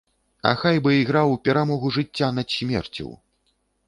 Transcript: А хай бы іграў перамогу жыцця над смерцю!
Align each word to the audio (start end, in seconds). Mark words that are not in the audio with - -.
А 0.51 0.51
хай 0.61 0.79
бы 0.85 0.93
іграў 1.01 1.33
перамогу 1.47 1.91
жыцця 1.97 2.29
над 2.39 2.47
смерцю! 2.57 3.07